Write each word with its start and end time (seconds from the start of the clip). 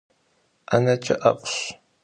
'eneç'e 0.71 1.15
'ef'ş. 1.21 1.57